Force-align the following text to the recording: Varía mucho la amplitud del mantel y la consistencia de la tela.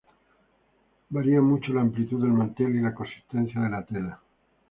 Varía 1.09 1.41
mucho 1.43 1.73
la 1.73 1.81
amplitud 1.81 2.19
del 2.19 2.33
mantel 2.33 2.75
y 2.75 2.81
la 2.81 2.95
consistencia 2.95 3.61
de 3.61 3.69
la 3.69 3.85
tela. 3.85 4.19